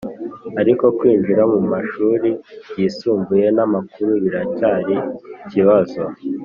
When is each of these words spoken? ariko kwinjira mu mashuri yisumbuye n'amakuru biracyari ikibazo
ariko 0.61 0.85
kwinjira 0.97 1.43
mu 1.53 1.61
mashuri 1.71 2.29
yisumbuye 2.77 3.47
n'amakuru 3.55 4.11
biracyari 4.23 4.95
ikibazo 5.43 6.01